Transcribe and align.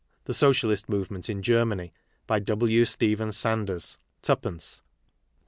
The 0.23 0.33
Socialist 0.33 0.89
Movement 0.89 1.29
in 1.29 1.43
Germanj'. 1.43 1.91
By 2.25 2.39
W. 2.39 2.85
Stephen 2.85 3.31
Sanders. 3.31 3.99
2d. 4.23 4.81